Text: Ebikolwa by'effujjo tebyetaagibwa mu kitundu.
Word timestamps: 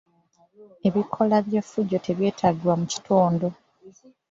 Ebikolwa 0.87 1.37
by'effujjo 1.47 1.97
tebyetaagibwa 2.05 2.73
mu 2.79 2.85
kitundu. 2.93 3.47